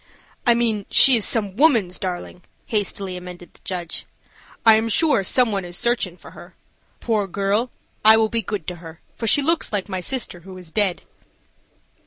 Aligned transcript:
"I 0.47 0.55
mean 0.55 0.87
she 0.89 1.15
is 1.17 1.25
some 1.25 1.55
woman's 1.57 1.99
darling," 1.99 2.41
hastily 2.65 3.15
amended 3.15 3.53
the 3.53 3.59
judge. 3.63 4.07
"I 4.65 4.73
am 4.73 4.89
sure 4.89 5.23
some 5.23 5.51
one 5.51 5.63
is 5.63 5.77
searching 5.77 6.17
for 6.17 6.31
her. 6.31 6.55
Poor 6.99 7.27
girl, 7.27 7.69
I 8.03 8.17
will 8.17 8.27
be 8.27 8.41
good 8.41 8.65
to 8.69 8.77
her, 8.77 8.99
for 9.15 9.27
she 9.27 9.43
looks 9.43 9.71
like 9.71 9.87
my 9.87 10.01
sister, 10.01 10.39
who 10.39 10.57
is 10.57 10.71
dead." 10.71 11.03